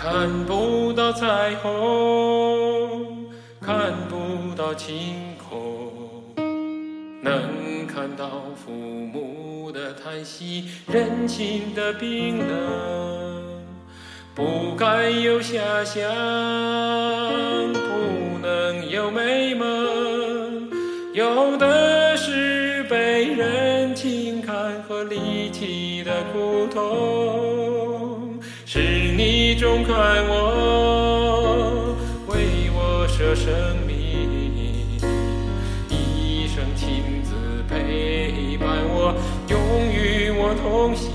[0.00, 3.26] 看不到彩虹，
[3.60, 5.92] 看不到晴空，
[7.20, 13.42] 能看到父母的叹息，人情的冰冷。
[14.36, 16.08] 不该有遐想，
[17.72, 20.70] 不能有美梦，
[21.12, 27.57] 有的是被人轻看和离弃的苦痛。
[29.58, 29.92] 是你忠看
[30.28, 31.96] 我，
[32.28, 33.52] 为我舍生
[33.88, 35.00] 命，
[35.88, 37.34] 一生亲自
[37.68, 39.12] 陪伴我，
[39.48, 39.58] 永
[39.90, 41.10] 与我同行。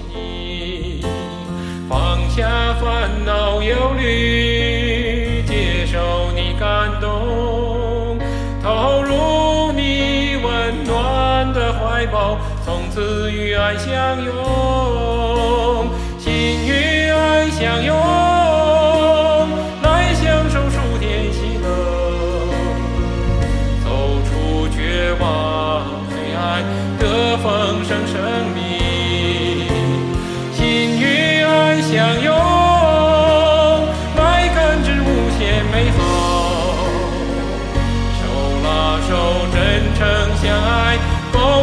[1.88, 8.20] 放下烦恼忧虑，接受你感动，
[8.62, 15.88] 投入你温暖的怀抱，从此与爱相拥，
[16.20, 16.34] 心
[16.68, 17.96] 与爱相拥，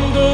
[0.00, 0.29] Rondo